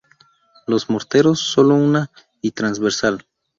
[0.65, 2.09] Los morteros, solo una
[2.41, 3.23] y transversal.